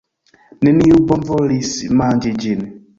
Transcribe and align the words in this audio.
Neniu 0.67 0.97
bonvolis 1.13 1.77
manĝi 2.03 2.37
ĝin. 2.45 2.71